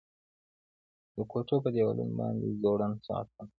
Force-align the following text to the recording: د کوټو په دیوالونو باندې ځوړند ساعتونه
د 1.15 1.17
کوټو 1.31 1.55
په 1.63 1.69
دیوالونو 1.75 2.13
باندې 2.21 2.57
ځوړند 2.61 2.97
ساعتونه 3.07 3.45